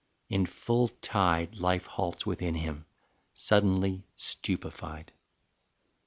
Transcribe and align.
In 0.31 0.47
full 0.47 0.87
tide 0.87 1.57
Life 1.59 1.85
halts 1.85 2.25
within 2.25 2.55
him, 2.55 2.87
suddenly 3.35 4.07
stupefied. 4.15 5.11